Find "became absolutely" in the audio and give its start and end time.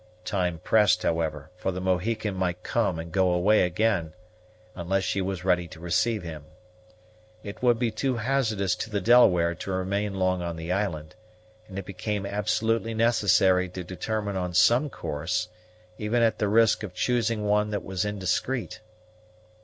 11.85-12.95